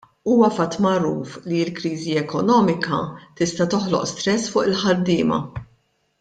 Huwa 0.27 0.47
fatt 0.59 0.77
magħruf 0.85 1.35
li 1.51 1.59
l-kriżi 1.65 2.15
ekonomika 2.21 3.01
tista' 3.43 3.69
toħloq 3.75 4.09
stress 4.15 4.53
fuq 4.57 4.67
il-ħaddiema. 4.71 5.41